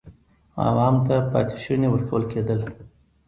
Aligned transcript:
عوام 0.67 0.95
ته 1.05 1.15
پاتې 1.31 1.57
شوني 1.63 1.87
ورکول 1.91 2.23
کېدل. 2.31 2.59